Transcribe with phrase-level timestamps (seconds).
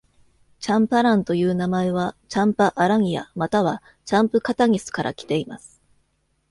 [0.59, 5.79] チャンパランという名前は、「チャンパ・アラニヤ」又は「チャンプカタニス」から来ています。